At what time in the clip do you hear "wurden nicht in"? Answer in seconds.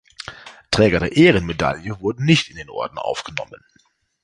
1.99-2.55